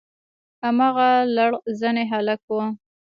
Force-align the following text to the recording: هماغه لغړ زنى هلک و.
هماغه 0.63 1.09
لغړ 1.35 1.51
زنى 1.79 2.03
هلک 2.11 2.41
و. 2.49 2.57